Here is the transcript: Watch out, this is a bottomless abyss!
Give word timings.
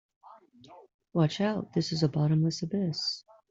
Watch 1.13 1.39
out, 1.39 1.73
this 1.73 1.91
is 1.91 2.01
a 2.01 2.07
bottomless 2.09 2.63
abyss! 2.63 3.23